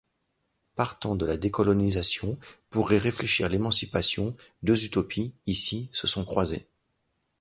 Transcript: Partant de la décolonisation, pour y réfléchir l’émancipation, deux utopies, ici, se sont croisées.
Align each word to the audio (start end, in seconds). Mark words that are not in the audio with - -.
Partant 0.75 1.15
de 1.15 1.27
la 1.27 1.37
décolonisation, 1.37 2.39
pour 2.71 2.91
y 2.91 2.97
réfléchir 2.97 3.49
l’émancipation, 3.49 4.35
deux 4.63 4.85
utopies, 4.85 5.35
ici, 5.45 5.91
se 5.93 6.07
sont 6.07 6.25
croisées. 6.25 6.67